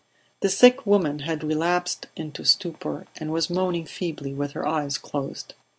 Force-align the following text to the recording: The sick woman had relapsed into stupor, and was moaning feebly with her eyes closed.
The 0.39 0.49
sick 0.49 0.87
woman 0.87 1.19
had 1.19 1.43
relapsed 1.43 2.07
into 2.15 2.43
stupor, 2.43 3.05
and 3.17 3.31
was 3.31 3.51
moaning 3.51 3.85
feebly 3.85 4.33
with 4.33 4.53
her 4.53 4.67
eyes 4.67 4.97
closed. 4.97 5.53